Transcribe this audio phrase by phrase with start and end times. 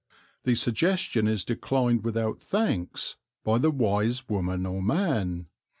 [0.45, 5.45] The suggestion is declined without thanks by the wise woman or man.